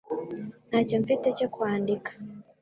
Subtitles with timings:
[0.69, 2.11] Ntacyo mfite cyo kwandika